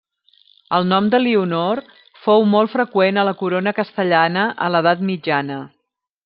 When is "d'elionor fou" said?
1.13-2.47